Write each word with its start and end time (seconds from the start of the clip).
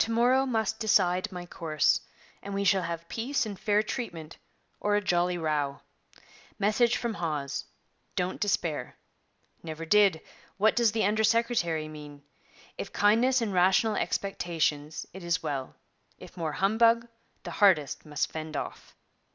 To 0.00 0.10
morrow 0.10 0.44
must 0.44 0.78
decide 0.80 1.32
my 1.32 1.46
course, 1.46 2.02
and 2.42 2.52
we 2.52 2.62
shall 2.62 2.82
have 2.82 3.08
peace 3.08 3.46
and 3.46 3.58
fair 3.58 3.82
treatment, 3.82 4.36
or 4.80 4.96
a 4.96 5.00
jolly 5.00 5.38
row. 5.38 5.80
Message 6.58 6.98
from 6.98 7.14
Hawes: 7.14 7.64
"Don't 8.14 8.38
despair." 8.38 8.96
Never 9.62 9.86
did: 9.86 10.20
What 10.58 10.76
does 10.76 10.92
the 10.92 11.06
under 11.06 11.24
secretary 11.24 11.88
mean? 11.88 12.22
If 12.76 12.92
kindness 12.92 13.40
and 13.40 13.54
rational 13.54 13.96
expectations, 13.96 15.06
it 15.14 15.24
is 15.24 15.42
well; 15.42 15.74
if 16.18 16.36
more 16.36 16.52
humbug, 16.52 17.08
the 17.44 17.52
hardest 17.52 18.04
must 18.04 18.30
fend 18.30 18.58
off.' 18.58 18.94